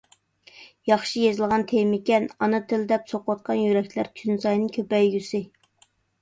[0.91, 2.25] ياخشى يېزىلغان تېمىكەن.
[2.39, 5.45] «ئانا تىل» دەپ سوقۇۋاتقان يۈرەكلەر كۈنسايىن كۆپەيگۈسى!